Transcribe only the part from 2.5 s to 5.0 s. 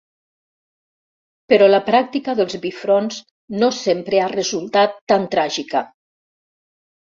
bifronts no sempre ha resultat